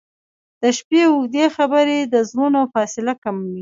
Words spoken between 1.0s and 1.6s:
اوږدې